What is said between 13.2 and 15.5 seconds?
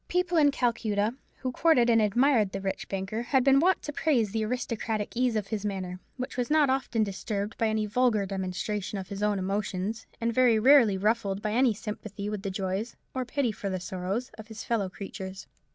pity for the sorrows, of his fellow creatures.